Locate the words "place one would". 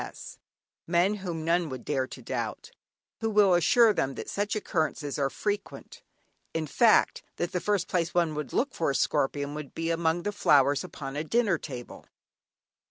7.87-8.51